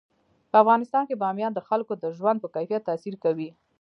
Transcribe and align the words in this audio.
په 0.51 0.55
افغانستان 0.63 1.03
کې 1.09 1.19
بامیان 1.23 1.51
د 1.55 1.59
خلکو 1.67 1.93
د 2.03 2.05
ژوند 2.17 2.37
په 2.41 2.47
کیفیت 2.55 2.81
تاثیر 2.89 3.15
کوي. 3.23 3.49